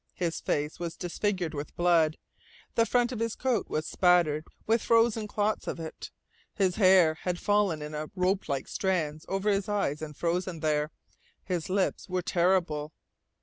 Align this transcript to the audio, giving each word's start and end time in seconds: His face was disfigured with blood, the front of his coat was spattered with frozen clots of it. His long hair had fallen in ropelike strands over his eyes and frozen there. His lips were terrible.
His 0.15 0.39
face 0.39 0.79
was 0.79 0.95
disfigured 0.97 1.53
with 1.53 1.75
blood, 1.75 2.17
the 2.73 2.87
front 2.87 3.11
of 3.11 3.19
his 3.19 3.35
coat 3.35 3.69
was 3.69 3.85
spattered 3.85 4.47
with 4.65 4.81
frozen 4.81 5.27
clots 5.27 5.67
of 5.67 5.79
it. 5.79 6.09
His 6.55 6.79
long 6.79 6.87
hair 6.87 7.13
had 7.21 7.37
fallen 7.39 7.83
in 7.83 7.91
ropelike 7.91 8.67
strands 8.67 9.27
over 9.29 9.51
his 9.51 9.69
eyes 9.69 10.01
and 10.01 10.17
frozen 10.17 10.61
there. 10.61 10.89
His 11.43 11.69
lips 11.69 12.09
were 12.09 12.23
terrible. 12.23 12.93